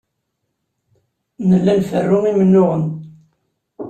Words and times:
Nella 1.49 1.73
nferru 1.79 2.19
imennuɣen. 2.31 2.83